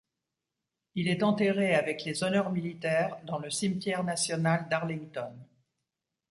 Il 0.95 1.07
est 1.07 1.21
enterré 1.21 1.75
avec 1.75 2.05
les 2.05 2.23
honneurs 2.23 2.51
militaires 2.51 3.19
dans 3.25 3.37
le 3.37 3.51
cimetière 3.51 4.03
national 4.03 4.67
d'Arlington. 4.67 5.35